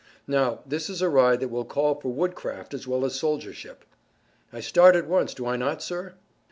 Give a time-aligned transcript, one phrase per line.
[0.25, 3.85] Now, this is a ride that will call for woodcraft as well as soldiership."
[4.51, 6.15] "I start at once, do I not, sir?"